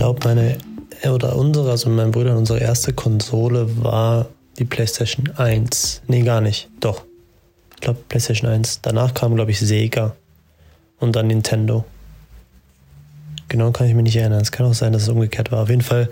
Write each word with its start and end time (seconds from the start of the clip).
glaube, 0.00 0.20
meine 0.24 0.56
oder 1.12 1.36
unsere, 1.36 1.70
also 1.70 1.90
mein 1.90 2.10
Bruder, 2.10 2.36
unsere 2.36 2.58
erste 2.58 2.94
Konsole 2.94 3.82
war 3.82 4.28
die 4.58 4.64
PlayStation 4.64 5.30
1. 5.36 6.02
Nee, 6.06 6.22
gar 6.22 6.40
nicht. 6.40 6.70
Doch. 6.80 7.04
Ich 7.74 7.82
glaube, 7.82 8.00
PlayStation 8.08 8.50
1. 8.50 8.80
Danach 8.80 9.12
kam, 9.12 9.34
glaube 9.34 9.50
ich, 9.50 9.60
Sega 9.60 10.16
und 11.00 11.16
dann 11.16 11.26
Nintendo. 11.26 11.84
Genau 13.48 13.72
kann 13.72 13.88
ich 13.88 13.94
mich 13.94 14.04
nicht 14.04 14.16
erinnern. 14.16 14.40
Es 14.40 14.52
kann 14.52 14.64
auch 14.64 14.74
sein, 14.74 14.94
dass 14.94 15.02
es 15.02 15.08
umgekehrt 15.10 15.52
war. 15.52 15.62
Auf 15.62 15.68
jeden 15.70 15.82
Fall 15.82 16.08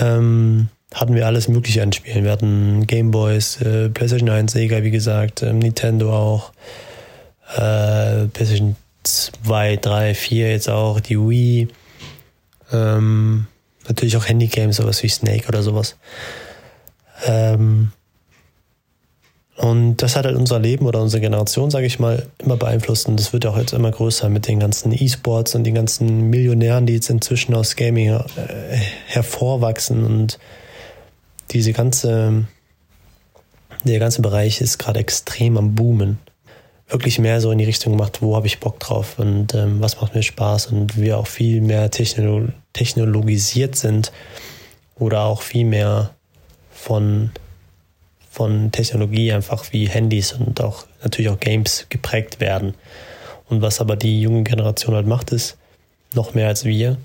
ähm, 0.00 0.68
hatten 0.94 1.16
wir 1.16 1.26
alles 1.26 1.48
Mögliche 1.48 1.82
an 1.82 1.92
Spielen. 1.92 2.22
Wir 2.22 2.30
hatten 2.30 2.86
Gameboys, 2.86 3.60
äh, 3.60 3.88
PlayStation 3.88 4.30
1, 4.30 4.52
Sega, 4.52 4.84
wie 4.84 4.92
gesagt, 4.92 5.42
äh, 5.42 5.52
Nintendo 5.52 6.12
auch, 6.16 6.52
äh, 7.56 8.26
PlayStation 8.26 8.76
2, 9.02 9.78
3, 9.78 10.14
4 10.14 10.50
jetzt 10.52 10.68
auch, 10.68 11.00
die 11.00 11.18
Wii, 11.18 11.68
ähm, 12.74 13.46
natürlich 13.88 14.16
auch 14.16 14.28
Handygames, 14.28 14.76
sowas 14.76 15.02
wie 15.02 15.08
Snake 15.08 15.48
oder 15.48 15.62
sowas. 15.62 15.96
Ähm, 17.26 17.92
und 19.56 19.98
das 19.98 20.16
hat 20.16 20.24
halt 20.24 20.36
unser 20.36 20.58
Leben 20.58 20.86
oder 20.86 21.00
unsere 21.00 21.20
Generation, 21.20 21.70
sage 21.70 21.86
ich 21.86 22.00
mal, 22.00 22.26
immer 22.38 22.56
beeinflusst. 22.56 23.06
Und 23.06 23.20
das 23.20 23.32
wird 23.32 23.46
auch 23.46 23.56
jetzt 23.56 23.72
immer 23.72 23.92
größer 23.92 24.28
mit 24.28 24.48
den 24.48 24.58
ganzen 24.58 24.92
E-Sports 24.92 25.54
und 25.54 25.64
den 25.64 25.74
ganzen 25.74 26.28
Millionären, 26.28 26.86
die 26.86 26.94
jetzt 26.94 27.08
inzwischen 27.08 27.54
aus 27.54 27.76
Gaming 27.76 28.08
äh, 28.08 28.76
hervorwachsen. 29.06 30.04
Und 30.04 30.40
diese 31.52 31.72
ganze, 31.72 32.46
der 33.84 33.98
ganze 34.00 34.22
Bereich 34.22 34.60
ist 34.60 34.78
gerade 34.78 34.98
extrem 34.98 35.56
am 35.56 35.76
Boomen. 35.76 36.18
Wirklich 36.88 37.20
mehr 37.20 37.40
so 37.40 37.52
in 37.52 37.58
die 37.58 37.64
Richtung 37.64 37.92
gemacht, 37.92 38.22
wo 38.22 38.34
habe 38.34 38.48
ich 38.48 38.60
Bock 38.60 38.80
drauf 38.80 39.18
und 39.18 39.54
ähm, 39.54 39.80
was 39.80 40.00
macht 40.00 40.14
mir 40.14 40.22
Spaß 40.22 40.66
und 40.66 40.98
wir 40.98 41.16
auch 41.16 41.26
viel 41.26 41.62
mehr 41.62 41.90
technolo 41.90 42.48
technologisiert 42.74 43.76
sind 43.76 44.12
oder 44.96 45.22
auch 45.22 45.40
viel 45.40 45.64
mehr 45.64 46.10
von 46.70 47.30
von 48.34 48.72
Technologie 48.72 49.32
einfach 49.32 49.72
wie 49.72 49.88
Handys 49.88 50.32
und 50.32 50.60
auch 50.60 50.86
natürlich 51.04 51.30
auch 51.30 51.38
Games 51.38 51.86
geprägt 51.88 52.40
werden. 52.40 52.74
Und 53.48 53.62
was 53.62 53.80
aber 53.80 53.94
die 53.94 54.20
junge 54.20 54.42
Generation 54.42 54.96
halt 54.96 55.06
macht, 55.06 55.30
ist 55.30 55.56
noch 56.14 56.34
mehr 56.34 56.48
als 56.48 56.64
wir 56.64 56.96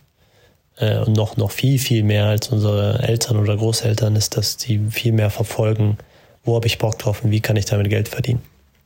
äh, 0.77 0.97
und 0.97 1.15
noch, 1.15 1.37
noch 1.37 1.51
viel, 1.51 1.77
viel 1.77 2.01
mehr 2.01 2.25
als 2.25 2.47
unsere 2.47 3.03
Eltern 3.03 3.37
oder 3.37 3.55
Großeltern 3.55 4.15
ist, 4.15 4.37
dass 4.37 4.57
die 4.57 4.79
viel 4.89 5.11
mehr 5.11 5.29
verfolgen, 5.29 5.99
wo 6.43 6.55
habe 6.55 6.65
ich 6.65 6.79
Bock 6.79 6.97
drauf 6.97 7.23
und 7.23 7.29
wie 7.29 7.41
kann 7.41 7.57
ich 7.57 7.65
damit 7.65 7.89
Geld 7.89 8.09
verdienen. 8.09 8.41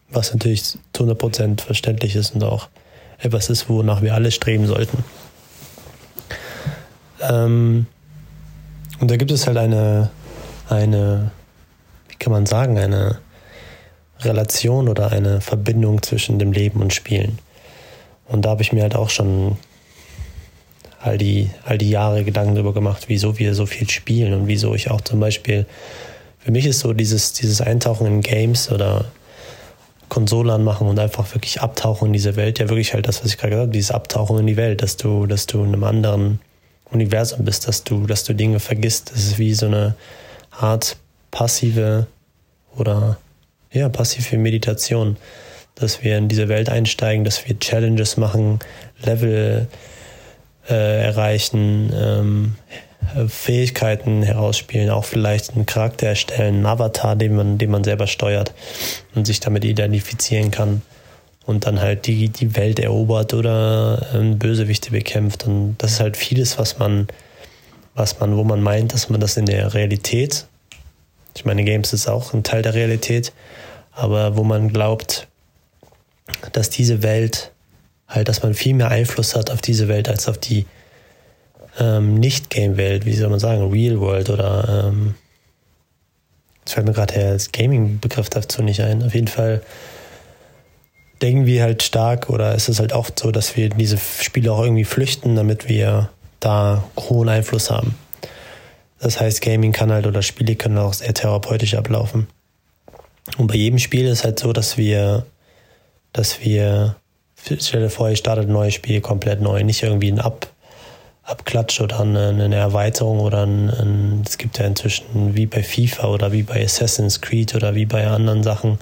Was 0.09 0.33
natürlich 0.33 0.63
zu 0.63 0.79
100% 0.93 1.61
verständlich 1.61 2.17
ist 2.17 2.35
und 2.35 2.43
auch 2.43 2.67
etwas 3.19 3.49
ist, 3.49 3.69
wonach 3.69 4.01
wir 4.01 4.15
alle 4.15 4.31
streben 4.31 4.67
sollten. 4.67 5.05
Ähm, 7.29 7.87
und 8.99 9.11
da 9.11 9.17
gibt 9.17 9.31
es 9.31 9.47
halt 9.47 9.57
eine, 9.57 10.11
eine 10.69 11.31
kann 12.23 12.31
man 12.31 12.45
sagen, 12.45 12.77
eine 12.77 13.17
Relation 14.21 14.87
oder 14.87 15.11
eine 15.11 15.41
Verbindung 15.41 16.01
zwischen 16.01 16.39
dem 16.39 16.53
Leben 16.53 16.81
und 16.81 16.93
Spielen. 16.93 17.37
Und 18.27 18.45
da 18.45 18.51
habe 18.51 18.61
ich 18.61 18.71
mir 18.71 18.81
halt 18.81 18.95
auch 18.95 19.09
schon 19.09 19.57
all 21.01 21.17
die, 21.17 21.49
all 21.65 21.77
die 21.77 21.89
Jahre 21.89 22.23
Gedanken 22.23 22.55
darüber 22.55 22.73
gemacht, 22.73 23.05
wieso 23.09 23.37
wir 23.37 23.53
so 23.53 23.65
viel 23.65 23.89
spielen 23.89 24.33
und 24.33 24.47
wieso 24.47 24.73
ich 24.73 24.89
auch 24.89 25.01
zum 25.01 25.19
Beispiel, 25.19 25.65
für 26.39 26.51
mich 26.51 26.65
ist 26.65 26.79
so 26.79 26.93
dieses, 26.93 27.33
dieses 27.33 27.59
Eintauchen 27.59 28.07
in 28.07 28.21
Games 28.21 28.71
oder 28.71 29.05
Konsole 30.07 30.53
anmachen 30.53 30.87
und 30.87 30.97
einfach 30.97 31.33
wirklich 31.35 31.61
abtauchen 31.61 32.07
in 32.07 32.13
diese 32.13 32.37
Welt, 32.37 32.59
ja 32.59 32.69
wirklich 32.69 32.93
halt 32.93 33.07
das, 33.07 33.21
was 33.21 33.31
ich 33.31 33.37
gerade 33.37 33.49
gesagt 33.49 33.67
habe, 33.67 33.73
dieses 33.73 33.91
Abtauchen 33.91 34.39
in 34.39 34.47
die 34.47 34.57
Welt, 34.57 34.81
dass 34.81 34.95
du, 34.95 35.25
dass 35.25 35.45
du 35.45 35.61
in 35.61 35.73
einem 35.73 35.83
anderen 35.83 36.39
Universum 36.93 37.45
bist, 37.45 37.67
dass 37.67 37.83
du, 37.83 38.05
dass 38.07 38.23
du 38.23 38.33
Dinge 38.33 38.59
vergisst. 38.59 39.11
Das 39.11 39.19
ist 39.19 39.37
wie 39.37 39.53
so 39.53 39.65
eine 39.65 39.95
Art 40.51 40.97
passive 41.31 42.07
oder 42.75 43.17
ja, 43.71 43.89
passive 43.89 44.37
Meditation, 44.37 45.17
dass 45.75 46.03
wir 46.03 46.17
in 46.17 46.27
diese 46.27 46.47
Welt 46.47 46.69
einsteigen, 46.69 47.23
dass 47.23 47.47
wir 47.47 47.59
Challenges 47.59 48.17
machen, 48.17 48.59
Level 49.01 49.67
äh, 50.69 51.03
erreichen, 51.03 51.91
ähm, 51.95 52.55
Fähigkeiten 53.27 54.23
herausspielen, 54.23 54.89
auch 54.89 55.05
vielleicht 55.05 55.55
einen 55.55 55.65
Charakter 55.65 56.07
erstellen, 56.07 56.55
einen 56.55 56.65
Avatar, 56.65 57.15
den 57.15 57.35
man, 57.35 57.57
den 57.57 57.69
man 57.69 57.83
selber 57.83 58.07
steuert 58.07 58.53
und 59.13 59.25
sich 59.25 59.39
damit 59.39 59.65
identifizieren 59.65 60.51
kann 60.51 60.81
und 61.45 61.65
dann 61.65 61.81
halt 61.81 62.07
die, 62.07 62.29
die 62.29 62.55
Welt 62.55 62.79
erobert 62.79 63.33
oder 63.33 64.07
ähm, 64.13 64.39
Bösewichte 64.39 64.91
bekämpft. 64.91 65.45
Und 65.45 65.75
das 65.77 65.93
ist 65.93 65.99
halt 65.99 66.17
vieles, 66.17 66.57
was 66.57 66.79
man, 66.79 67.07
was 67.95 68.19
man, 68.19 68.37
wo 68.37 68.43
man 68.43 68.61
meint, 68.61 68.93
dass 68.93 69.09
man 69.09 69.19
das 69.19 69.37
in 69.37 69.45
der 69.45 69.73
Realität 69.73 70.47
ich 71.35 71.45
meine, 71.45 71.63
Games 71.63 71.93
ist 71.93 72.07
auch 72.07 72.33
ein 72.33 72.43
Teil 72.43 72.61
der 72.61 72.73
Realität, 72.73 73.33
aber 73.91 74.37
wo 74.37 74.43
man 74.43 74.69
glaubt, 74.69 75.27
dass 76.51 76.69
diese 76.69 77.03
Welt 77.03 77.51
halt, 78.07 78.27
dass 78.27 78.43
man 78.43 78.53
viel 78.53 78.75
mehr 78.75 78.89
Einfluss 78.89 79.35
hat 79.35 79.49
auf 79.49 79.61
diese 79.61 79.87
Welt 79.87 80.07
als 80.07 80.27
auf 80.27 80.37
die 80.37 80.65
ähm, 81.79 82.15
Nicht-Game-Welt, 82.15 83.05
wie 83.05 83.13
soll 83.13 83.29
man 83.29 83.39
sagen, 83.39 83.71
Real 83.71 83.99
World 83.99 84.29
oder 84.29 84.89
ähm, 84.89 85.15
jetzt 86.59 86.73
fällt 86.73 86.85
mir 86.85 86.93
gerade 86.93 87.13
der 87.13 87.37
Gaming-Begriff 87.51 88.29
dazu 88.29 88.61
nicht 88.61 88.81
ein. 88.81 89.03
Auf 89.03 89.15
jeden 89.15 89.27
Fall 89.27 89.61
denken 91.23 91.45
wir 91.45 91.63
halt 91.63 91.81
stark 91.81 92.29
oder 92.29 92.53
ist 92.53 92.67
es 92.67 92.79
halt 92.79 92.93
oft 92.93 93.17
so, 93.17 93.31
dass 93.31 93.55
wir 93.55 93.69
diese 93.69 93.97
Spiele 93.97 94.51
auch 94.51 94.61
irgendwie 94.61 94.83
flüchten, 94.83 95.35
damit 95.35 95.69
wir 95.69 96.09
da 96.41 96.83
hohen 96.99 97.29
Einfluss 97.29 97.71
haben. 97.71 97.95
Das 98.99 99.19
heißt, 99.19 99.41
Gaming 99.41 99.71
kann 99.71 99.91
halt 99.91 100.05
oder 100.05 100.21
Spiele 100.21 100.55
können 100.55 100.77
auch 100.77 100.93
sehr 100.93 101.13
therapeutisch 101.13 101.75
ablaufen. 101.75 102.27
Und 103.37 103.47
bei 103.47 103.55
jedem 103.55 103.79
Spiel 103.79 104.05
ist 104.05 104.25
halt 104.25 104.39
so, 104.39 104.51
dass 104.51 104.77
wir, 104.77 105.25
dass 106.11 106.41
wir, 106.41 106.97
stell 107.35 107.81
dir 107.81 107.89
vor, 107.89 108.09
ihr 108.09 108.17
startet 108.17 108.47
ein 108.47 108.53
neues 108.53 108.73
Spiel 108.73 108.99
komplett 108.99 109.41
neu, 109.41 109.63
nicht 109.63 109.81
irgendwie 109.81 110.11
ein 110.11 110.19
Ab, 110.19 110.47
Abklatsch 111.23 111.79
oder 111.79 112.01
eine, 112.01 112.29
eine 112.29 112.55
Erweiterung 112.55 113.21
oder 113.21 113.47
es 114.25 114.37
gibt 114.37 114.59
ja 114.59 114.65
inzwischen 114.65 115.35
wie 115.35 115.45
bei 115.45 115.63
FIFA 115.63 116.07
oder 116.07 116.31
wie 116.33 116.43
bei 116.43 116.61
Assassin's 116.61 117.21
Creed 117.21 117.55
oder 117.55 117.75
wie 117.75 117.85
bei 117.85 118.07
anderen 118.07 118.43
Sachen, 118.43 118.77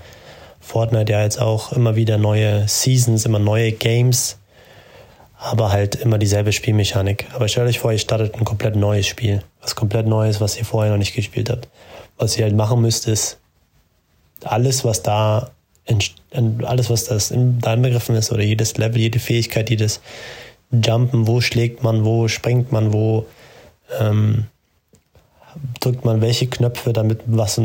Fortnite 0.62 1.12
ja 1.12 1.24
jetzt 1.24 1.42
auch 1.42 1.74
immer 1.74 1.96
wieder 1.96 2.18
neue 2.18 2.68
Seasons, 2.68 3.26
immer 3.26 3.40
neue 3.40 3.72
Games, 3.72 4.38
aber 5.38 5.72
halt 5.72 5.96
immer 5.96 6.18
dieselbe 6.18 6.54
Spielmechanik. 6.54 7.28
Aber 7.34 7.48
stellt 7.48 7.68
euch 7.68 7.80
vor, 7.80 7.92
ihr 7.92 7.98
startet 7.98 8.36
ein 8.36 8.46
komplett 8.46 8.76
neues 8.76 9.08
Spiel. 9.08 9.44
Was 9.62 9.76
komplett 9.76 10.08
Neues, 10.08 10.40
was 10.40 10.58
ihr 10.58 10.66
vorher 10.66 10.92
noch 10.92 11.00
nicht 11.00 11.16
gespielt 11.16 11.50
habt. 11.50 11.68
Was 12.18 12.38
ihr 12.38 12.44
halt 12.44 12.56
machen 12.56 12.82
müsst, 12.82 13.08
ist 13.08 13.40
alles, 14.44 14.86
was 14.86 15.02
da, 15.04 15.52
alles, 16.64 16.90
was 16.90 17.06
das 17.06 17.34
da 17.60 17.74
inbegriffen 17.74 18.16
ist, 18.16 18.32
oder 18.32 18.44
jedes 18.44 18.78
Level, 18.78 19.00
jede 19.00 19.20
Fähigkeit, 19.20 19.70
jedes 19.70 20.00
Jumpen, 20.72 21.28
wo 21.28 21.42
schlägt 21.42 21.84
man, 21.84 22.06
wo 22.06 22.28
springt 22.28 22.72
man, 22.72 22.94
wo 22.94 23.26
ähm, 24.00 24.46
drückt 25.80 26.06
man 26.06 26.22
welche 26.22 26.48
Knöpfe, 26.48 26.94
damit 26.94 27.22
was, 27.26 27.60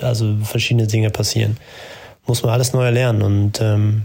also 0.00 0.36
verschiedene 0.42 0.86
Dinge 0.86 1.10
passieren. 1.10 1.56
Muss 2.26 2.42
man 2.42 2.52
alles 2.52 2.72
neu 2.72 2.88
lernen 2.90 3.22
und, 3.22 3.60
ähm, 3.60 4.04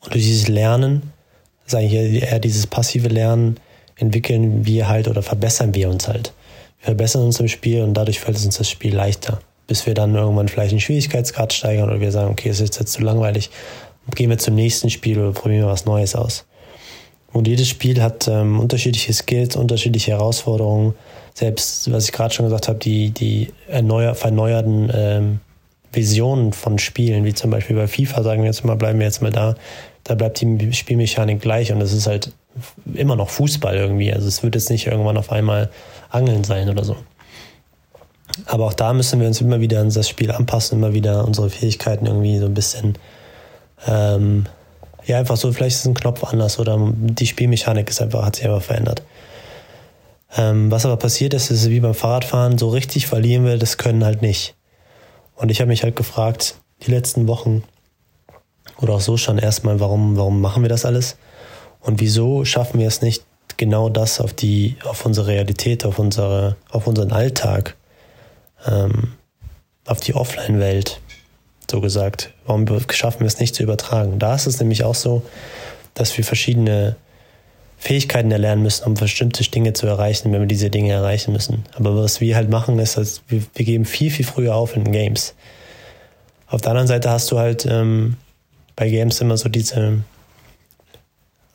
und 0.00 0.14
durch 0.14 0.24
dieses 0.24 0.48
Lernen 0.48 1.12
sage 1.66 1.86
ich 1.86 1.94
eher 1.94 2.38
dieses 2.38 2.66
passive 2.66 3.08
Lernen, 3.08 3.58
entwickeln 3.96 4.66
wir 4.66 4.88
halt 4.88 5.08
oder 5.08 5.22
verbessern 5.22 5.74
wir 5.74 5.88
uns 5.88 6.06
halt. 6.06 6.32
Wir 6.80 6.86
verbessern 6.86 7.22
uns 7.22 7.40
im 7.40 7.48
Spiel 7.48 7.82
und 7.82 7.94
dadurch 7.94 8.20
fällt 8.20 8.36
es 8.36 8.44
uns 8.44 8.58
das 8.58 8.70
Spiel 8.70 8.94
leichter. 8.94 9.40
Bis 9.66 9.86
wir 9.86 9.94
dann 9.94 10.14
irgendwann 10.14 10.48
vielleicht 10.48 10.72
den 10.72 10.80
Schwierigkeitsgrad 10.80 11.52
steigern 11.52 11.88
oder 11.88 12.00
wir 12.00 12.12
sagen, 12.12 12.30
okay, 12.30 12.50
es 12.50 12.60
ist 12.60 12.78
jetzt 12.78 12.92
zu 12.92 13.02
langweilig, 13.02 13.50
gehen 14.14 14.30
wir 14.30 14.38
zum 14.38 14.54
nächsten 14.54 14.90
Spiel 14.90 15.18
oder 15.18 15.32
probieren 15.32 15.62
wir 15.62 15.68
was 15.68 15.86
Neues 15.86 16.14
aus. 16.14 16.44
Und 17.32 17.48
jedes 17.48 17.68
Spiel 17.68 18.00
hat 18.02 18.28
ähm, 18.28 18.60
unterschiedliche 18.60 19.12
Skills, 19.12 19.56
unterschiedliche 19.56 20.12
Herausforderungen. 20.12 20.94
Selbst, 21.34 21.90
was 21.92 22.04
ich 22.04 22.12
gerade 22.12 22.32
schon 22.32 22.46
gesagt 22.46 22.68
habe, 22.68 22.78
die, 22.78 23.10
die 23.10 23.52
erneuer, 23.66 24.14
verneuerten 24.14 24.90
ähm, 24.94 25.40
Visionen 25.96 26.52
von 26.52 26.78
Spielen, 26.78 27.24
wie 27.24 27.34
zum 27.34 27.50
Beispiel 27.50 27.76
bei 27.76 27.88
FIFA, 27.88 28.22
sagen 28.22 28.42
wir 28.42 28.46
jetzt 28.46 28.64
mal, 28.64 28.76
bleiben 28.76 28.98
wir 28.98 29.06
jetzt 29.06 29.22
mal 29.22 29.32
da, 29.32 29.54
da 30.04 30.14
bleibt 30.14 30.40
die 30.40 30.72
Spielmechanik 30.72 31.40
gleich 31.40 31.72
und 31.72 31.80
es 31.80 31.92
ist 31.92 32.06
halt 32.06 32.32
immer 32.94 33.16
noch 33.16 33.28
Fußball 33.30 33.76
irgendwie. 33.76 34.12
Also 34.12 34.28
es 34.28 34.42
wird 34.42 34.54
jetzt 34.54 34.70
nicht 34.70 34.86
irgendwann 34.86 35.16
auf 35.16 35.32
einmal 35.32 35.70
Angeln 36.10 36.44
sein 36.44 36.68
oder 36.68 36.84
so. 36.84 36.96
Aber 38.44 38.66
auch 38.66 38.72
da 38.72 38.92
müssen 38.92 39.20
wir 39.20 39.26
uns 39.26 39.40
immer 39.40 39.60
wieder 39.60 39.80
an 39.80 39.90
das 39.90 40.08
Spiel 40.08 40.30
anpassen, 40.30 40.78
immer 40.78 40.92
wieder 40.92 41.24
unsere 41.26 41.50
Fähigkeiten 41.50 42.06
irgendwie 42.06 42.38
so 42.38 42.46
ein 42.46 42.54
bisschen, 42.54 42.98
ähm, 43.86 44.46
ja, 45.06 45.18
einfach 45.18 45.36
so, 45.36 45.52
vielleicht 45.52 45.76
ist 45.76 45.86
ein 45.86 45.94
Knopf 45.94 46.24
anders 46.24 46.58
oder 46.58 46.78
die 46.92 47.26
Spielmechanik 47.26 47.88
ist 47.88 48.02
einfach, 48.02 48.24
hat 48.24 48.36
sich 48.36 48.44
einfach 48.44 48.62
verändert. 48.62 49.02
Ähm, 50.36 50.70
was 50.70 50.84
aber 50.84 50.96
passiert 50.96 51.34
ist, 51.34 51.50
ist 51.50 51.70
wie 51.70 51.80
beim 51.80 51.94
Fahrradfahren, 51.94 52.58
so 52.58 52.68
richtig 52.68 53.06
verlieren 53.06 53.44
wir 53.44 53.58
das 53.58 53.78
Können 53.78 54.04
halt 54.04 54.22
nicht. 54.22 54.54
Und 55.36 55.50
ich 55.50 55.60
habe 55.60 55.68
mich 55.68 55.82
halt 55.82 55.96
gefragt, 55.96 56.56
die 56.82 56.90
letzten 56.90 57.28
Wochen, 57.28 57.62
oder 58.78 58.94
auch 58.94 59.00
so 59.00 59.16
schon 59.16 59.38
erstmal, 59.38 59.80
warum, 59.80 60.16
warum 60.16 60.40
machen 60.40 60.62
wir 60.62 60.68
das 60.68 60.84
alles? 60.84 61.16
Und 61.80 62.00
wieso 62.00 62.44
schaffen 62.44 62.80
wir 62.80 62.88
es 62.88 63.02
nicht, 63.02 63.24
genau 63.56 63.88
das 63.88 64.20
auf 64.20 64.32
die, 64.32 64.76
auf 64.84 65.06
unsere 65.06 65.28
Realität, 65.28 65.84
auf 65.84 65.98
unsere, 65.98 66.56
auf 66.70 66.86
unseren 66.86 67.12
Alltag, 67.12 67.76
ähm, 68.66 69.12
auf 69.86 70.00
die 70.00 70.14
Offline-Welt, 70.14 71.00
so 71.70 71.80
gesagt. 71.80 72.32
Warum 72.44 72.66
schaffen 72.90 73.20
wir 73.20 73.26
es 73.26 73.40
nicht 73.40 73.54
zu 73.54 73.62
übertragen? 73.62 74.18
Da 74.18 74.34
ist 74.34 74.46
es 74.46 74.58
nämlich 74.58 74.84
auch 74.84 74.94
so, 74.94 75.22
dass 75.94 76.16
wir 76.16 76.24
verschiedene 76.24 76.96
Fähigkeiten 77.78 78.30
erlernen 78.30 78.62
müssen, 78.62 78.84
um 78.84 78.94
bestimmte 78.94 79.44
Dinge 79.44 79.72
zu 79.72 79.86
erreichen, 79.86 80.32
wenn 80.32 80.40
wir 80.40 80.48
diese 80.48 80.70
Dinge 80.70 80.92
erreichen 80.92 81.32
müssen. 81.32 81.64
Aber 81.74 81.94
was 81.96 82.20
wir 82.20 82.36
halt 82.36 82.50
machen, 82.50 82.78
ist, 82.78 82.96
dass 82.96 83.22
wir, 83.28 83.42
wir 83.54 83.64
geben 83.64 83.84
viel, 83.84 84.10
viel 84.10 84.24
früher 84.24 84.54
auf 84.54 84.76
in 84.76 84.90
Games. 84.90 85.34
Auf 86.48 86.62
der 86.62 86.70
anderen 86.70 86.88
Seite 86.88 87.10
hast 87.10 87.30
du 87.30 87.38
halt 87.38 87.66
ähm, 87.66 88.16
bei 88.76 88.88
Games 88.88 89.20
immer 89.20 89.36
so 89.36 89.48
diese, 89.48 90.02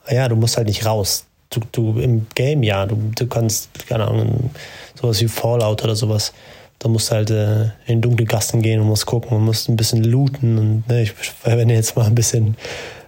ja, 0.10 0.28
du 0.28 0.36
musst 0.36 0.58
halt 0.58 0.68
nicht 0.68 0.86
raus. 0.86 1.26
Du, 1.50 1.60
du 1.72 2.00
im 2.00 2.28
Game, 2.34 2.64
ja, 2.64 2.86
du, 2.86 3.12
du 3.16 3.28
kannst, 3.28 3.70
keine 3.88 4.08
Ahnung, 4.08 4.52
sowas 5.00 5.20
wie 5.22 5.28
Fallout 5.28 5.84
oder 5.84 5.96
sowas. 5.96 6.34
Da 6.80 6.88
musst 6.88 7.12
du 7.12 7.16
halt 7.16 7.30
äh, 7.30 7.70
in 7.86 8.02
dunkle 8.02 8.26
Gassen 8.26 8.62
gehen 8.62 8.80
und 8.80 8.88
musst 8.88 9.06
gucken 9.06 9.38
und 9.38 9.46
musst 9.46 9.70
ein 9.70 9.76
bisschen 9.76 10.04
looten 10.04 10.58
und 10.58 10.88
ne, 10.88 11.04
ich 11.04 11.12
verwende 11.12 11.76
jetzt 11.76 11.96
mal 11.96 12.06
ein 12.06 12.16
bisschen 12.16 12.56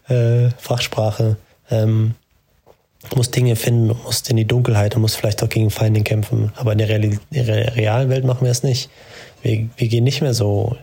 äh, 0.10 0.50
Fachsprache. 0.58 1.38
Ähm, 1.72 2.16
musst 3.16 3.36
Dinge 3.36 3.56
finden 3.56 3.92
und 3.92 4.04
musst 4.04 4.30
in 4.30 4.38
die 4.38 4.46
Dunkelheit 4.46 4.96
und 4.96 5.02
musst 5.02 5.18
vielleicht 5.18 5.44
auch 5.44 5.50
gegen 5.50 5.70
Feinde 5.70 6.02
kämpfen. 6.02 6.52
Aber 6.56 6.72
in 6.72 6.78
der, 6.78 6.90
realen 6.90 8.10
Welt 8.10 8.26
machen 8.26 8.44
wir 8.44 8.52
es 8.52 8.64
nicht. 8.64 8.90
Wir, 9.42 9.68
wir 9.76 9.88
gehen 9.88 10.04
nicht 10.04 10.22
mehr 10.22 10.34
so 10.34 10.76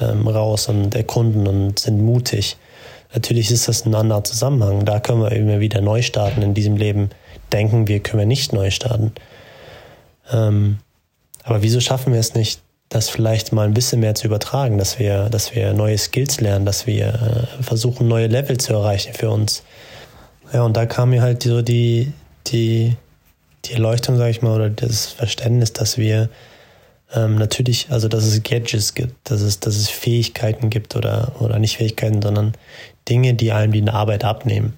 ähm, 0.00 0.26
raus 0.26 0.68
und 0.68 0.94
erkunden 0.94 1.46
und 1.46 1.78
sind 1.78 2.02
mutig. 2.02 2.56
Natürlich 3.14 3.50
ist 3.50 3.68
das 3.68 3.86
ein 3.86 3.94
anderer 3.94 4.24
Zusammenhang. 4.24 4.84
Da 4.84 5.00
können 5.00 5.22
wir 5.22 5.32
immer 5.32 5.60
wieder 5.60 5.80
neu 5.80 6.02
starten 6.02 6.42
in 6.42 6.54
diesem 6.54 6.76
Leben. 6.76 7.10
Denken 7.52 7.88
wir, 7.88 8.00
können 8.00 8.20
wir 8.20 8.26
nicht 8.26 8.52
neu 8.52 8.70
starten. 8.70 9.12
Ähm, 10.32 10.78
aber 11.42 11.62
wieso 11.62 11.80
schaffen 11.80 12.12
wir 12.12 12.20
es 12.20 12.34
nicht, 12.34 12.60
das 12.88 13.08
vielleicht 13.08 13.52
mal 13.52 13.66
ein 13.66 13.74
bisschen 13.74 14.00
mehr 14.00 14.14
zu 14.14 14.26
übertragen, 14.26 14.76
dass 14.76 14.98
wir, 14.98 15.28
dass 15.28 15.54
wir 15.54 15.72
neue 15.72 15.96
Skills 15.96 16.40
lernen, 16.40 16.66
dass 16.66 16.86
wir 16.86 17.48
äh, 17.58 17.62
versuchen, 17.62 18.08
neue 18.08 18.26
Level 18.26 18.58
zu 18.58 18.72
erreichen 18.72 19.14
für 19.14 19.30
uns. 19.30 19.62
Ja, 20.52 20.62
und 20.62 20.76
da 20.76 20.86
kam 20.86 21.10
mir 21.10 21.22
halt 21.22 21.42
so 21.42 21.62
die, 21.62 22.12
die, 22.48 22.96
die 23.64 23.72
Erleuchtung, 23.72 24.16
sage 24.16 24.30
ich 24.30 24.42
mal, 24.42 24.54
oder 24.54 24.70
das 24.70 25.06
Verständnis, 25.06 25.72
dass 25.72 25.96
wir 25.96 26.28
ähm, 27.14 27.36
natürlich, 27.36 27.90
also 27.90 28.08
dass 28.08 28.24
es 28.24 28.42
Gadgets 28.42 28.94
gibt, 28.94 29.30
dass 29.30 29.40
es, 29.40 29.60
dass 29.60 29.76
es 29.76 29.88
Fähigkeiten 29.88 30.70
gibt 30.70 30.96
oder, 30.96 31.32
oder 31.40 31.58
nicht 31.58 31.76
Fähigkeiten, 31.76 32.22
sondern 32.22 32.54
Dinge, 33.08 33.34
die 33.34 33.52
einem 33.52 33.72
die 33.72 33.88
Arbeit 33.88 34.24
abnehmen. 34.24 34.74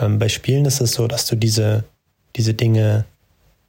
Ähm, 0.00 0.18
bei 0.18 0.28
Spielen 0.28 0.64
ist 0.64 0.80
es 0.80 0.92
so, 0.92 1.06
dass 1.06 1.26
du 1.26 1.36
diese, 1.36 1.84
diese 2.36 2.54
Dinge 2.54 3.04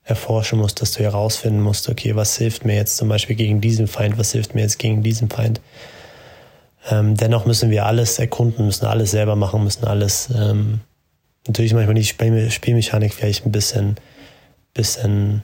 erforschen 0.04 0.60
musst, 0.60 0.81
dass 0.81 0.92
du 0.92 1.04
herausfinden 1.04 1.62
musst, 1.62 1.89
okay, 1.89 2.16
was 2.16 2.38
hilft 2.38 2.66
mir 2.66 2.75
jetzt 2.75 2.98
zum 2.98 3.10
Beispiel 3.10 3.36
gegen 3.36 3.60
diesen 3.62 3.88
Feind, 3.88 4.18
was 4.18 4.31
hilft 4.31 4.54
mir 4.54 4.62
jetzt 4.62 4.78
gegen 4.78 5.01
diesen 5.01 5.30
Feind. 5.30 5.62
Ähm, 6.89 7.18
dennoch 7.18 7.48
müssen 7.48 7.71
wir 7.71 7.88
alles 7.88 8.19
erkunden, 8.19 8.68
müssen 8.68 8.86
alles 8.86 9.12
selber 9.12 9.36
machen, 9.36 9.63
müssen 9.63 9.86
alles, 9.86 10.30
ähm, 10.36 10.81
natürlich 11.47 11.74
manchmal 11.74 11.95
die 11.95 12.03
Spielmechanik 12.03 13.13
vielleicht 13.13 13.45
ein 13.45 13.51
bisschen, 13.51 13.95
bisschen 14.74 15.44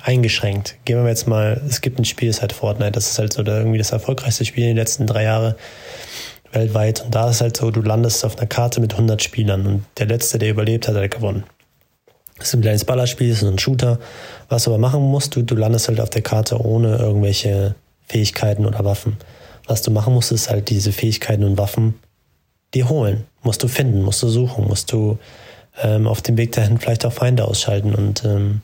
eingeschränkt. 0.00 0.76
Gehen 0.84 1.02
wir 1.02 1.08
jetzt 1.08 1.28
mal, 1.28 1.60
es 1.68 1.80
gibt 1.80 1.98
ein 1.98 2.04
Spiel, 2.04 2.28
das 2.28 2.36
ist 2.36 2.42
halt 2.42 2.52
Fortnite, 2.52 2.92
das 2.92 3.10
ist 3.10 3.18
halt 3.18 3.32
so 3.32 3.42
der, 3.42 3.58
irgendwie 3.58 3.78
das 3.78 3.92
erfolgreichste 3.92 4.44
Spiel 4.44 4.64
in 4.64 4.70
den 4.70 4.76
letzten 4.76 5.06
drei 5.06 5.24
Jahren 5.24 5.54
weltweit. 6.52 7.04
Und 7.04 7.14
da 7.14 7.30
ist 7.30 7.40
halt 7.40 7.56
so, 7.56 7.70
du 7.70 7.82
landest 7.82 8.24
auf 8.24 8.38
einer 8.38 8.46
Karte 8.46 8.80
mit 8.80 8.92
100 8.92 9.22
Spielern 9.22 9.66
und 9.66 9.84
der 9.98 10.06
Letzte, 10.06 10.38
der 10.38 10.50
überlebt 10.50 10.88
hat, 10.88 10.96
hat 10.96 11.10
gewonnen. 11.10 11.44
Das 12.38 12.48
ist 12.48 12.54
ein 12.54 12.62
kleines 12.62 12.84
Ballerspiel, 12.84 13.30
das 13.30 13.42
ist 13.42 13.48
ein 13.48 13.58
Shooter. 13.58 13.98
Was 14.48 14.64
du 14.64 14.70
aber 14.70 14.78
machen 14.78 15.02
musst, 15.02 15.36
du, 15.36 15.42
du 15.42 15.54
landest 15.54 15.88
halt 15.88 16.00
auf 16.00 16.10
der 16.10 16.22
Karte 16.22 16.60
ohne 16.60 16.96
irgendwelche 16.96 17.74
Fähigkeiten 18.08 18.66
oder 18.66 18.84
Waffen. 18.84 19.16
Was 19.66 19.82
du 19.82 19.90
machen 19.90 20.12
musst, 20.12 20.32
ist 20.32 20.50
halt 20.50 20.68
diese 20.68 20.92
Fähigkeiten 20.92 21.44
und 21.44 21.56
Waffen 21.56 21.94
dir 22.74 22.88
holen. 22.88 23.26
Musst 23.42 23.62
du 23.62 23.68
finden, 23.68 24.02
musst 24.02 24.22
du 24.22 24.28
suchen, 24.28 24.66
musst 24.66 24.92
du 24.92 25.18
ähm, 25.82 26.06
auf 26.06 26.22
dem 26.22 26.36
Weg 26.36 26.52
dahin 26.52 26.78
vielleicht 26.78 27.04
auch 27.04 27.12
Feinde 27.12 27.44
ausschalten 27.44 27.94
und 27.94 28.24
ähm, 28.24 28.62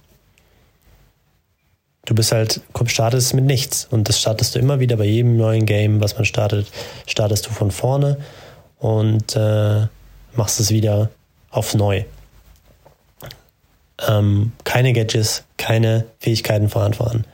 du 2.04 2.14
bist 2.14 2.32
halt, 2.32 2.60
startest 2.86 3.34
mit 3.34 3.44
nichts. 3.44 3.86
Und 3.90 4.08
das 4.08 4.18
startest 4.20 4.54
du 4.54 4.58
immer 4.58 4.80
wieder 4.80 4.96
bei 4.96 5.04
jedem 5.04 5.36
neuen 5.36 5.66
Game, 5.66 6.00
was 6.00 6.14
man 6.14 6.24
startet, 6.24 6.66
startest 7.06 7.46
du 7.46 7.50
von 7.50 7.70
vorne 7.70 8.18
und 8.78 9.36
äh, 9.36 9.86
machst 10.34 10.60
es 10.60 10.70
wieder 10.70 11.10
auf 11.50 11.74
neu. 11.74 12.04
Ähm, 14.06 14.52
keine 14.64 14.92
Gadgets, 14.92 15.44
keine 15.56 16.04
Fähigkeiten 16.18 16.72
an. 16.72 17.24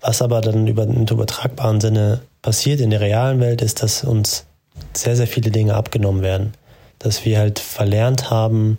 Was 0.00 0.20
aber 0.20 0.40
dann 0.40 0.66
über, 0.66 0.82
im 0.82 1.06
übertragbaren 1.06 1.80
Sinne 1.80 2.20
passiert 2.42 2.80
in 2.80 2.90
der 2.90 3.00
realen 3.00 3.40
Welt, 3.40 3.62
ist, 3.62 3.82
dass 3.82 4.04
uns 4.04 4.44
sehr, 4.92 5.16
sehr 5.16 5.26
viele 5.26 5.50
Dinge 5.50 5.74
abgenommen 5.74 6.22
werden. 6.22 6.52
Dass 6.98 7.24
wir 7.24 7.38
halt 7.38 7.58
verlernt 7.58 8.30
haben, 8.30 8.78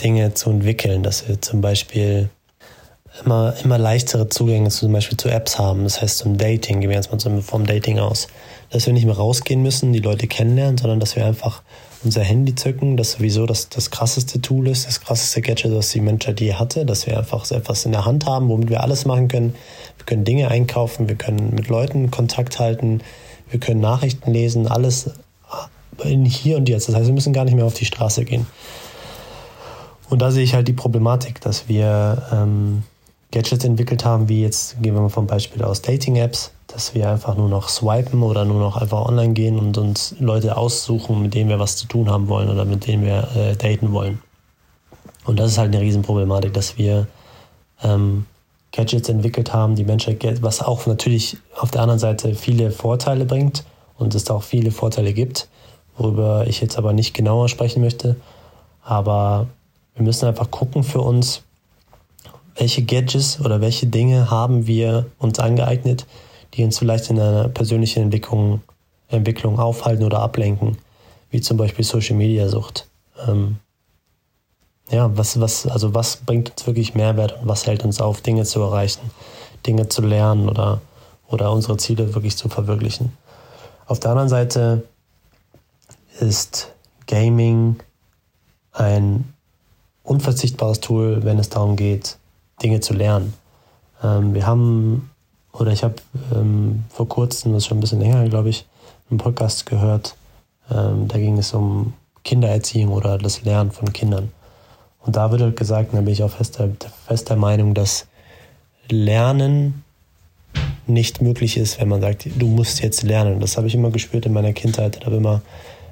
Dinge 0.00 0.34
zu 0.34 0.50
entwickeln. 0.50 1.02
Dass 1.02 1.28
wir 1.28 1.40
zum 1.40 1.60
Beispiel 1.60 2.30
immer, 3.24 3.54
immer 3.64 3.78
leichtere 3.78 4.28
Zugänge 4.28 4.70
zum 4.70 4.92
Beispiel 4.92 5.16
zu 5.16 5.28
Apps 5.28 5.58
haben. 5.58 5.84
Das 5.84 6.00
heißt 6.00 6.18
zum 6.18 6.38
Dating, 6.38 6.80
gehen 6.80 6.90
wir 6.90 6.96
jetzt 6.96 7.12
mal 7.12 7.42
vom 7.42 7.66
Dating 7.66 7.98
aus. 7.98 8.28
Dass 8.70 8.86
wir 8.86 8.92
nicht 8.92 9.06
mehr 9.06 9.16
rausgehen 9.16 9.62
müssen, 9.62 9.92
die 9.92 10.00
Leute 10.00 10.26
kennenlernen, 10.26 10.78
sondern 10.78 11.00
dass 11.00 11.16
wir 11.16 11.24
einfach 11.24 11.62
unser 12.04 12.22
Handy 12.22 12.54
zücken, 12.54 12.96
das 12.96 13.12
sowieso 13.12 13.46
das, 13.46 13.68
das 13.70 13.90
krasseste 13.90 14.40
Tool 14.40 14.68
ist, 14.68 14.86
das 14.86 15.00
krasseste 15.00 15.40
Gadget, 15.40 15.72
das 15.72 15.90
die 15.90 16.00
Menschheit 16.00 16.40
je 16.40 16.54
hatte, 16.54 16.86
dass 16.86 17.06
wir 17.06 17.18
einfach 17.18 17.44
so 17.44 17.54
etwas 17.54 17.84
in 17.84 17.92
der 17.92 18.04
Hand 18.04 18.26
haben, 18.26 18.48
womit 18.48 18.70
wir 18.70 18.82
alles 18.82 19.04
machen 19.04 19.28
können. 19.28 19.54
Wir 19.96 20.06
können 20.06 20.24
Dinge 20.24 20.48
einkaufen, 20.48 21.08
wir 21.08 21.16
können 21.16 21.54
mit 21.54 21.68
Leuten 21.68 22.10
Kontakt 22.10 22.60
halten, 22.60 23.00
wir 23.50 23.58
können 23.58 23.80
Nachrichten 23.80 24.32
lesen, 24.32 24.68
alles 24.68 25.10
in 26.04 26.24
hier 26.24 26.56
und 26.56 26.68
jetzt. 26.68 26.88
Das 26.88 26.94
heißt, 26.94 27.06
wir 27.06 27.14
müssen 27.14 27.32
gar 27.32 27.44
nicht 27.44 27.54
mehr 27.54 27.64
auf 27.64 27.74
die 27.74 27.84
Straße 27.84 28.24
gehen. 28.24 28.46
Und 30.08 30.20
da 30.20 30.30
sehe 30.30 30.42
ich 30.42 30.54
halt 30.54 30.68
die 30.68 30.72
Problematik, 30.72 31.40
dass 31.40 31.68
wir 31.68 32.22
ähm, 32.32 32.82
Gadgets 33.30 33.64
entwickelt 33.64 34.04
haben, 34.04 34.28
wie 34.28 34.42
jetzt, 34.42 34.80
gehen 34.82 34.94
wir 34.94 35.02
mal 35.02 35.10
vom 35.10 35.26
Beispiel 35.26 35.62
aus 35.62 35.82
Dating-Apps, 35.82 36.52
dass 36.66 36.94
wir 36.94 37.10
einfach 37.10 37.36
nur 37.36 37.48
noch 37.48 37.68
swipen 37.68 38.22
oder 38.22 38.44
nur 38.44 38.58
noch 38.58 38.76
einfach 38.76 39.06
online 39.06 39.34
gehen 39.34 39.58
und 39.58 39.76
uns 39.76 40.14
Leute 40.18 40.56
aussuchen, 40.56 41.22
mit 41.22 41.34
denen 41.34 41.50
wir 41.50 41.58
was 41.58 41.76
zu 41.76 41.86
tun 41.86 42.10
haben 42.10 42.28
wollen 42.28 42.48
oder 42.48 42.64
mit 42.64 42.86
denen 42.86 43.04
wir 43.04 43.28
äh, 43.36 43.56
daten 43.56 43.92
wollen. 43.92 44.22
Und 45.24 45.38
das 45.38 45.52
ist 45.52 45.58
halt 45.58 45.74
eine 45.74 45.82
Riesenproblematik, 45.82 46.54
dass 46.54 46.78
wir 46.78 47.06
ähm, 47.82 48.24
Gadgets 48.72 49.08
entwickelt 49.10 49.52
haben, 49.52 49.74
die 49.74 49.84
Menschheit, 49.84 50.42
was 50.42 50.62
auch 50.62 50.86
natürlich 50.86 51.36
auf 51.58 51.70
der 51.70 51.82
anderen 51.82 51.98
Seite 51.98 52.34
viele 52.34 52.70
Vorteile 52.70 53.26
bringt 53.26 53.64
und 53.98 54.14
es 54.14 54.24
da 54.24 54.34
auch 54.34 54.42
viele 54.42 54.70
Vorteile 54.70 55.12
gibt, 55.12 55.48
worüber 55.98 56.46
ich 56.46 56.60
jetzt 56.60 56.78
aber 56.78 56.92
nicht 56.92 57.12
genauer 57.12 57.48
sprechen 57.48 57.82
möchte. 57.82 58.16
Aber 58.82 59.46
wir 59.94 60.04
müssen 60.04 60.26
einfach 60.26 60.50
gucken 60.50 60.84
für 60.84 61.00
uns, 61.00 61.42
welche 62.56 62.82
Gadgets 62.82 63.40
oder 63.40 63.60
welche 63.60 63.86
Dinge 63.86 64.30
haben 64.30 64.66
wir 64.66 65.06
uns 65.18 65.38
angeeignet, 65.38 66.06
die 66.54 66.64
uns 66.64 66.78
vielleicht 66.78 67.10
in 67.10 67.20
einer 67.20 67.48
persönlichen 67.48 68.04
Entwicklung, 68.04 68.62
Entwicklung 69.08 69.58
aufhalten 69.58 70.04
oder 70.04 70.20
ablenken, 70.20 70.78
wie 71.30 71.40
zum 71.40 71.56
Beispiel 71.56 71.84
Social 71.84 72.16
Media 72.16 72.48
Sucht. 72.48 72.86
Ähm, 73.26 73.56
ja, 74.90 75.14
was, 75.16 75.38
was, 75.40 75.66
also 75.66 75.94
was 75.94 76.16
bringt 76.16 76.50
uns 76.50 76.66
wirklich 76.66 76.94
Mehrwert 76.94 77.40
und 77.40 77.48
was 77.48 77.66
hält 77.66 77.84
uns 77.84 78.00
auf, 78.00 78.22
Dinge 78.22 78.44
zu 78.44 78.60
erreichen, 78.60 79.10
Dinge 79.66 79.88
zu 79.88 80.02
lernen 80.02 80.48
oder, 80.48 80.80
oder 81.28 81.52
unsere 81.52 81.76
Ziele 81.76 82.14
wirklich 82.14 82.36
zu 82.36 82.48
verwirklichen. 82.48 83.12
Auf 83.86 84.00
der 84.00 84.10
anderen 84.10 84.28
Seite 84.28 84.84
ist 86.20 86.72
Gaming 87.06 87.76
ein 88.72 89.32
unverzichtbares 90.02 90.80
Tool, 90.80 91.24
wenn 91.24 91.38
es 91.38 91.48
darum 91.48 91.76
geht, 91.76 92.18
Dinge 92.62 92.80
zu 92.80 92.94
lernen. 92.94 93.34
Ähm, 94.02 94.34
wir 94.34 94.46
haben, 94.46 95.10
oder 95.52 95.72
ich 95.72 95.84
habe 95.84 95.96
ähm, 96.34 96.84
vor 96.90 97.08
kurzem, 97.08 97.52
das 97.52 97.64
ist 97.64 97.66
schon 97.68 97.78
ein 97.78 97.80
bisschen 97.80 98.00
länger, 98.00 98.28
glaube 98.28 98.48
ich, 98.48 98.66
einen 99.10 99.18
Podcast 99.18 99.66
gehört, 99.66 100.16
ähm, 100.70 101.08
da 101.08 101.18
ging 101.18 101.38
es 101.38 101.54
um 101.54 101.94
Kindererziehung 102.24 102.92
oder 102.92 103.18
das 103.18 103.42
Lernen 103.42 103.70
von 103.70 103.92
Kindern. 103.92 104.30
Und 105.00 105.16
da 105.16 105.30
wird 105.30 105.40
halt 105.40 105.56
gesagt, 105.56 105.94
da 105.94 106.00
bin 106.00 106.12
ich 106.12 106.22
auch 106.22 106.30
fester, 106.30 106.68
fester 107.06 107.36
Meinung, 107.36 107.74
dass 107.74 108.06
Lernen 108.90 109.84
nicht 110.86 111.20
möglich 111.20 111.56
ist, 111.56 111.80
wenn 111.80 111.88
man 111.88 112.00
sagt, 112.00 112.28
du 112.36 112.46
musst 112.46 112.80
jetzt 112.80 113.02
lernen. 113.02 113.40
Das 113.40 113.56
habe 113.56 113.66
ich 113.66 113.74
immer 113.74 113.90
gespürt 113.90 114.26
in 114.26 114.32
meiner 114.32 114.52
Kindheit. 114.52 114.96
Ich 114.96 115.06
habe 115.06 115.16
immer, 115.16 115.42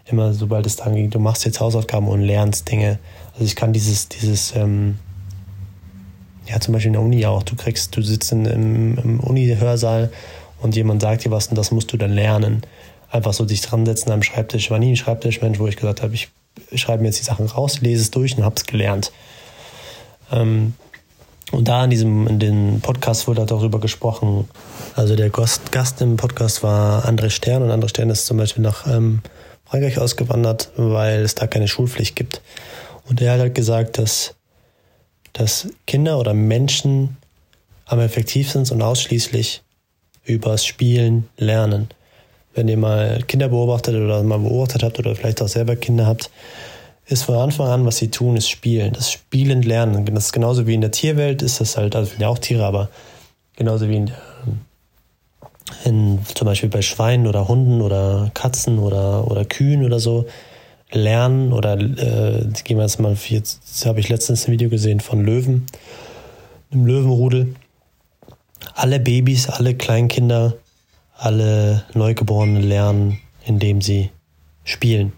immer, 0.07 0.33
sobald 0.33 0.67
es 0.67 0.77
darum 0.77 0.95
ging, 0.95 1.11
du 1.11 1.19
machst 1.19 1.45
jetzt 1.45 1.61
Hausaufgaben 1.61 2.09
und 2.09 2.23
lernst 2.23 2.71
Dinge. 2.71 2.99
Also 3.33 3.45
ich 3.45 3.57
kann 3.57 3.73
dieses, 3.73 4.09
dieses 4.09 4.55
ähm, 4.55 4.99
ja, 6.47 6.61
zum 6.61 6.73
Beispiel 6.73 6.89
in 6.89 6.93
der 6.95 7.03
Uni 7.03 7.27
auch. 7.27 7.43
Du 7.43 7.57
kriegst, 7.57 7.97
du 7.97 8.03
sitzt 8.03 8.33
in, 8.33 8.45
im, 8.45 8.99
im 8.99 9.21
Uni-Hörsaal 9.21 10.13
und 10.61 10.77
jemand 10.77 11.03
sagt 11.03 11.25
dir 11.25 11.31
was 11.31 11.49
und 11.49 11.59
das 11.59 11.71
musst 11.71 11.93
du 11.93 11.97
dann 11.97 12.13
lernen. 12.13 12.63
Einfach 13.11 13.33
so 13.33 13.45
dich 13.45 13.61
dran 13.61 13.85
setzen 13.85 14.11
am 14.11 14.23
Schreibtisch. 14.23 14.71
War 14.71 14.79
nie 14.79 14.93
ein 14.93 14.97
Schreibtischmensch, 14.97 15.59
wo 15.59 15.67
ich 15.67 15.77
gesagt 15.77 16.03
habe, 16.03 16.15
ich 16.15 16.29
schreibe 16.75 17.03
mir 17.03 17.09
jetzt 17.09 17.21
die 17.21 17.25
Sachen 17.25 17.47
raus, 17.47 17.81
lese 17.81 18.03
es 18.03 18.11
durch 18.11 18.37
und 18.37 18.45
habe 18.45 18.57
es 18.57 18.67
gelernt. 18.67 19.13
Ähm, 20.33 20.75
und 21.53 21.69
da 21.69 21.85
in 21.85 21.91
diesem 21.91 22.27
in 22.27 22.39
dem 22.41 22.81
Podcast 22.81 23.29
wurde 23.29 23.47
darüber 23.47 23.79
gesprochen. 23.79 24.49
Also 24.97 25.15
der 25.15 25.31
Gast, 25.31 25.71
Gast 25.71 26.01
im 26.01 26.17
Podcast 26.17 26.63
war 26.63 27.07
André 27.07 27.31
Stern 27.31 27.63
und 27.63 27.71
André 27.71 27.89
Stern 27.89 28.11
ist 28.11 28.27
zum 28.27 28.37
Beispiel 28.37 28.63
nach 28.63 28.87
ähm, 28.87 29.21
Frankreich 29.67 29.99
ausgewandert, 29.99 30.71
weil 30.77 31.21
es 31.21 31.35
da 31.35 31.47
keine 31.47 31.69
Schulpflicht 31.69 32.17
gibt. 32.17 32.41
Und 33.09 33.21
er 33.21 33.33
hat 33.33 33.41
halt 33.41 33.55
gesagt, 33.55 33.99
dass, 33.99 34.35
dass 35.33 35.69
Kinder 35.87 36.19
oder 36.19 36.35
Menschen 36.35 37.17
am 37.85 38.01
effektivsten 38.01 38.65
und 38.71 38.83
ausschließlich 38.83 39.63
übers 40.25 40.65
Spielen 40.65 41.29
lernen. 41.37 41.89
Wenn 42.55 42.69
ihr 42.69 42.77
mal 42.77 43.23
Kinder 43.27 43.49
beobachtet 43.49 43.95
oder 43.95 44.23
mal 44.23 44.39
beobachtet 44.39 44.83
habt 44.83 44.99
oder 44.99 45.15
vielleicht 45.15 45.43
auch 45.43 45.49
selber 45.49 45.77
Kinder 45.77 46.07
habt, 46.07 46.31
ist 47.07 47.25
von 47.25 47.37
Anfang 47.37 47.69
an, 47.69 47.87
was 47.87 47.99
sie 47.99 48.09
tun, 48.09 48.37
ist 48.37 48.49
spielen. 48.49 48.93
Das 48.93 49.13
Spielen 49.13 49.63
lernen. 49.63 50.05
Das 50.07 50.27
ist 50.27 50.33
genauso 50.33 50.67
wie 50.67 50.75
in 50.75 50.81
der 50.81 50.91
Tierwelt 50.91 51.43
ist 51.43 51.61
das 51.61 51.77
halt, 51.77 51.95
also 51.95 52.13
ja 52.19 52.29
auch 52.29 52.39
Tiere, 52.39 52.65
aber 52.65 52.89
genauso 53.55 53.89
wie 53.89 53.97
in, 53.97 54.07
der, 54.07 54.17
in 55.85 56.21
zum 56.35 56.47
Beispiel 56.47 56.69
bei 56.69 56.83
Schweinen 56.83 57.27
oder 57.27 57.49
Hunden 57.49 57.83
oder 57.83 58.31
Katzen 58.35 58.79
oder, 58.79 59.29
oder 59.31 59.45
Kühen 59.45 59.85
oder 59.85 60.01
so 60.01 60.27
lernen 60.93 61.53
oder 61.53 61.79
äh, 61.79 62.47
gehen 62.65 62.77
wir 62.77 62.83
jetzt 62.83 63.01
mal, 63.01 63.17
jetzt 63.29 63.85
habe 63.87 64.01
ich 64.01 64.09
letztens 64.09 64.47
ein 64.47 64.53
Video 64.53 64.69
gesehen 64.69 65.01
von 65.01 65.25
Löwen, 65.25 65.67
einem 66.71 66.87
Löwenrudel. 66.87 67.55
Alle 68.75 69.01
Babys, 69.01 69.49
alle 69.49 69.75
Kleinkinder, 69.75 70.55
alle 71.17 71.85
Neugeborenen 71.95 72.63
lernen, 72.63 73.19
indem 73.45 73.81
sie 73.81 74.11
spielen. 74.65 75.13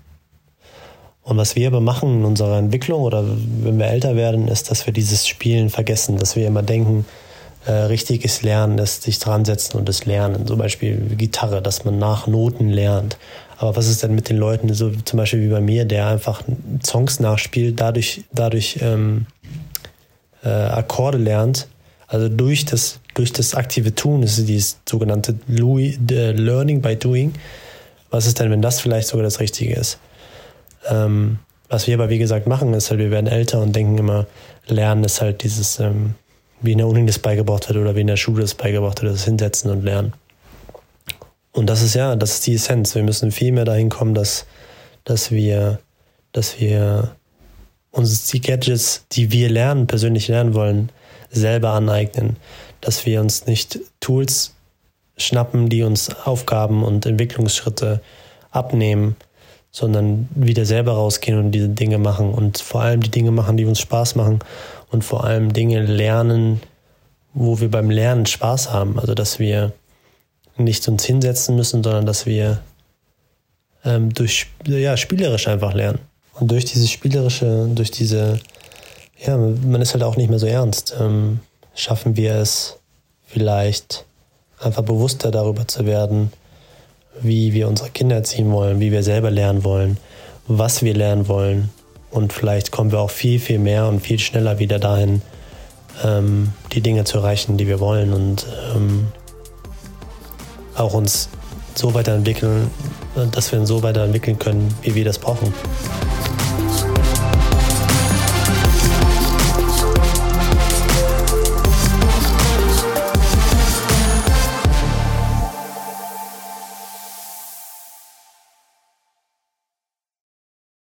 Und 1.22 1.36
was 1.36 1.56
wir 1.56 1.66
aber 1.66 1.80
machen 1.80 2.20
in 2.20 2.24
unserer 2.24 2.58
Entwicklung 2.58 3.02
oder 3.02 3.22
wenn 3.26 3.78
wir 3.78 3.86
älter 3.86 4.16
werden, 4.16 4.48
ist, 4.48 4.70
dass 4.70 4.86
wir 4.86 4.94
dieses 4.94 5.28
Spielen 5.28 5.68
vergessen, 5.68 6.16
dass 6.16 6.36
wir 6.36 6.46
immer 6.46 6.62
denken, 6.62 7.04
äh, 7.68 7.84
richtiges 7.84 8.40
Lernen 8.40 8.78
ist 8.78 9.02
sich 9.02 9.18
dran 9.18 9.44
setzen 9.44 9.76
und 9.76 9.90
das 9.90 10.06
Lernen. 10.06 10.46
Zum 10.46 10.56
Beispiel 10.56 10.96
Gitarre, 11.18 11.60
dass 11.60 11.84
man 11.84 11.98
nach 11.98 12.26
Noten 12.26 12.70
lernt. 12.70 13.18
Aber 13.58 13.76
was 13.76 13.88
ist 13.88 14.02
denn 14.02 14.14
mit 14.14 14.30
den 14.30 14.38
Leuten, 14.38 14.72
so 14.72 14.90
zum 15.04 15.18
Beispiel 15.18 15.42
wie 15.42 15.52
bei 15.52 15.60
mir, 15.60 15.84
der 15.84 16.06
einfach 16.06 16.42
Songs 16.82 17.20
nachspielt, 17.20 17.78
dadurch, 17.78 18.24
dadurch 18.32 18.78
ähm, 18.80 19.26
äh, 20.42 20.48
Akkorde 20.48 21.18
lernt? 21.18 21.68
Also 22.06 22.30
durch 22.30 22.64
das, 22.64 23.00
durch 23.12 23.34
das 23.34 23.54
aktive 23.54 23.94
Tun, 23.94 24.22
das 24.22 24.38
ist 24.38 24.48
dieses 24.48 24.78
sogenannte 24.88 25.38
Louis, 25.46 25.98
Learning 26.08 26.80
by 26.80 26.96
Doing. 26.96 27.34
Was 28.08 28.24
ist 28.24 28.40
denn, 28.40 28.50
wenn 28.50 28.62
das 28.62 28.80
vielleicht 28.80 29.08
sogar 29.08 29.24
das 29.24 29.40
Richtige 29.40 29.74
ist? 29.74 29.98
Ähm, 30.88 31.38
was 31.68 31.86
wir 31.86 31.96
aber 31.96 32.08
wie 32.08 32.18
gesagt 32.18 32.46
machen, 32.46 32.72
ist 32.72 32.88
halt, 32.88 32.98
wir 32.98 33.10
werden 33.10 33.26
älter 33.26 33.60
und 33.60 33.76
denken 33.76 33.98
immer, 33.98 34.24
Lernen 34.68 35.04
ist 35.04 35.20
halt 35.20 35.42
dieses, 35.42 35.80
ähm, 35.80 36.14
wie 36.60 36.72
in 36.72 36.78
der 36.78 36.86
Uni 36.86 37.04
das 37.06 37.18
beigebracht 37.18 37.68
wird 37.68 37.78
oder 37.78 37.94
wie 37.94 38.00
in 38.00 38.06
der 38.06 38.16
Schule 38.16 38.42
das 38.42 38.54
beigebracht 38.54 39.02
wird, 39.02 39.12
das 39.12 39.24
Hinsetzen 39.24 39.70
und 39.70 39.82
Lernen. 39.84 40.12
Und 41.52 41.66
das 41.66 41.82
ist 41.82 41.94
ja, 41.94 42.14
das 42.16 42.34
ist 42.34 42.46
die 42.46 42.54
Essenz. 42.54 42.94
Wir 42.94 43.02
müssen 43.02 43.32
viel 43.32 43.52
mehr 43.52 43.64
dahin 43.64 43.88
kommen, 43.88 44.14
dass, 44.14 44.46
dass 45.04 45.30
wir, 45.30 45.80
dass 46.32 46.60
wir 46.60 47.16
uns 47.90 48.26
die 48.26 48.40
Gadgets, 48.40 49.06
die 49.12 49.32
wir 49.32 49.48
lernen, 49.48 49.86
persönlich 49.86 50.28
lernen 50.28 50.54
wollen, 50.54 50.90
selber 51.30 51.70
aneignen. 51.70 52.36
Dass 52.80 53.06
wir 53.06 53.20
uns 53.20 53.46
nicht 53.46 53.80
Tools 54.00 54.54
schnappen, 55.16 55.68
die 55.68 55.82
uns 55.82 56.14
Aufgaben 56.24 56.84
und 56.84 57.06
Entwicklungsschritte 57.06 58.00
abnehmen, 58.50 59.16
sondern 59.70 60.28
wieder 60.34 60.64
selber 60.64 60.92
rausgehen 60.92 61.38
und 61.38 61.50
diese 61.52 61.68
Dinge 61.68 61.98
machen 61.98 62.32
und 62.32 62.58
vor 62.58 62.82
allem 62.82 63.00
die 63.00 63.10
Dinge 63.10 63.30
machen, 63.30 63.56
die 63.56 63.64
uns 63.64 63.80
Spaß 63.80 64.14
machen 64.14 64.38
und 64.90 65.04
vor 65.04 65.24
allem 65.24 65.52
Dinge 65.52 65.82
lernen, 65.84 66.60
wo 67.34 67.60
wir 67.60 67.70
beim 67.70 67.90
Lernen 67.90 68.26
Spaß 68.26 68.72
haben. 68.72 68.98
Also 68.98 69.14
dass 69.14 69.38
wir 69.38 69.72
nicht 70.56 70.88
uns 70.88 71.04
hinsetzen 71.04 71.56
müssen, 71.56 71.82
sondern 71.82 72.06
dass 72.06 72.26
wir 72.26 72.60
ähm, 73.84 74.12
durch 74.12 74.46
ja 74.66 74.96
spielerisch 74.96 75.48
einfach 75.48 75.74
lernen. 75.74 76.00
Und 76.34 76.50
durch 76.50 76.64
diese 76.64 76.86
spielerische, 76.86 77.68
durch 77.74 77.90
diese, 77.90 78.38
ja, 79.24 79.36
man 79.36 79.82
ist 79.82 79.92
halt 79.92 80.04
auch 80.04 80.16
nicht 80.16 80.30
mehr 80.30 80.38
so 80.38 80.46
ernst, 80.46 80.94
ähm, 80.98 81.40
schaffen 81.74 82.16
wir 82.16 82.34
es 82.36 82.78
vielleicht 83.26 84.04
einfach 84.60 84.82
bewusster 84.82 85.30
darüber 85.30 85.66
zu 85.66 85.86
werden, 85.86 86.32
wie 87.20 87.52
wir 87.52 87.68
unsere 87.68 87.90
Kinder 87.90 88.16
erziehen 88.16 88.50
wollen, 88.52 88.80
wie 88.80 88.92
wir 88.92 89.02
selber 89.02 89.30
lernen 89.30 89.64
wollen, 89.64 89.98
was 90.46 90.82
wir 90.82 90.94
lernen 90.94 91.28
wollen. 91.28 91.70
Und 92.10 92.32
vielleicht 92.32 92.70
kommen 92.70 92.90
wir 92.90 93.00
auch 93.00 93.10
viel, 93.10 93.38
viel 93.38 93.58
mehr 93.58 93.86
und 93.86 94.00
viel 94.00 94.18
schneller 94.18 94.58
wieder 94.58 94.78
dahin, 94.78 95.22
ähm, 96.04 96.52
die 96.72 96.80
Dinge 96.80 97.04
zu 97.04 97.18
erreichen, 97.18 97.56
die 97.56 97.66
wir 97.66 97.80
wollen 97.80 98.12
und 98.12 98.46
ähm, 98.74 99.08
auch 100.74 100.94
uns 100.94 101.28
so 101.74 101.94
weiterentwickeln, 101.94 102.70
dass 103.32 103.52
wir 103.52 103.60
uns 103.60 103.68
so 103.68 103.82
weiterentwickeln 103.82 104.38
können, 104.38 104.74
wie 104.82 104.94
wir 104.94 105.04
das 105.04 105.18
brauchen. 105.18 105.52